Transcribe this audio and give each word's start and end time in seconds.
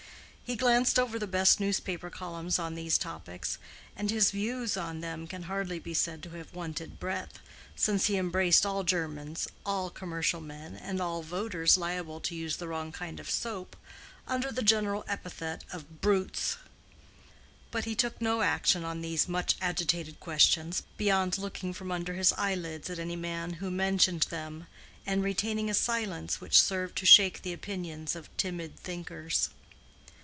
He 0.43 0.57
glanced 0.57 0.99
over 0.99 1.17
the 1.17 1.27
best 1.27 1.61
newspaper 1.61 2.09
columns 2.09 2.59
on 2.59 2.75
these 2.75 2.97
topics, 2.97 3.57
and 3.95 4.11
his 4.11 4.31
views 4.31 4.75
on 4.75 4.99
them 4.99 5.25
can 5.25 5.43
hardly 5.43 5.79
be 5.79 5.93
said 5.93 6.21
to 6.23 6.31
have 6.31 6.53
wanted 6.53 6.99
breadth, 6.99 7.39
since 7.73 8.07
he 8.07 8.17
embraced 8.17 8.65
all 8.65 8.83
Germans, 8.83 9.47
all 9.65 9.89
commercial 9.89 10.41
men, 10.41 10.75
and 10.75 10.99
all 11.01 11.23
voters 11.23 11.77
liable 11.77 12.19
to 12.19 12.35
use 12.35 12.57
the 12.57 12.67
wrong 12.67 12.91
kind 12.91 13.17
of 13.21 13.29
soap, 13.29 13.77
under 14.27 14.51
the 14.51 14.61
general 14.61 15.05
epithet 15.07 15.63
of 15.71 16.01
"brutes;" 16.01 16.57
but 17.71 17.85
he 17.85 17.95
took 17.95 18.19
no 18.19 18.41
action 18.41 18.83
on 18.83 18.99
these 18.99 19.29
much 19.29 19.55
agitated 19.61 20.19
questions 20.19 20.83
beyond 20.97 21.37
looking 21.37 21.71
from 21.71 21.93
under 21.93 22.15
his 22.15 22.33
eyelids 22.33 22.89
at 22.89 22.99
any 22.99 23.15
man 23.15 23.53
who 23.53 23.71
mentioned 23.71 24.23
them, 24.23 24.67
and 25.05 25.23
retaining 25.23 25.69
a 25.69 25.73
silence 25.73 26.41
which 26.41 26.61
served 26.61 26.97
to 26.97 27.05
shake 27.05 27.41
the 27.41 27.53
opinions 27.53 28.17
of 28.17 28.27
timid 28.35 28.77
thinkers. 28.77 29.51